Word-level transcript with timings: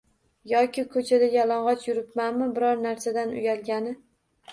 Yoki 0.51 0.83
koʻchada 0.93 1.27
yalangʻoch 1.33 1.85
yuribmanmi 1.89 2.47
biror 2.57 2.81
narsadan 2.87 3.37
uyalgani? 3.43 3.93